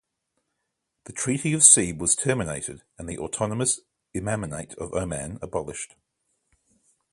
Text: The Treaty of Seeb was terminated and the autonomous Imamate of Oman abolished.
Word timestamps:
The 1.03 1.13
Treaty 1.13 1.53
of 1.53 1.59
Seeb 1.61 1.99
was 1.99 2.15
terminated 2.15 2.81
and 2.97 3.07
the 3.07 3.19
autonomous 3.19 3.81
Imamate 4.15 4.73
of 4.79 4.91
Oman 4.95 5.37
abolished. 5.43 5.93